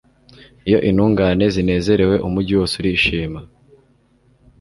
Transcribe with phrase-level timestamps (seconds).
[0.67, 3.39] iyo intungane zinezerewe, umugi wose urishima